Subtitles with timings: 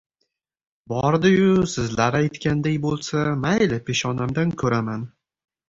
[0.93, 5.09] Bordi-yu, sizlar aytganday bo‘lsa, mayli, peshonamdan ko‘raman...